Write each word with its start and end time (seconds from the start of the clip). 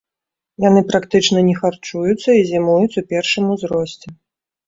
Яны 0.63 0.81
практычна 0.91 1.43
не 1.49 1.53
харчуюцца 1.59 2.29
і 2.37 2.41
зімуюць 2.51 2.97
у 3.01 3.03
першым 3.11 3.45
узросце. 3.57 4.07